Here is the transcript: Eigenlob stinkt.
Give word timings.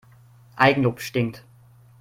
Eigenlob 0.55 0.99
stinkt. 0.99 1.45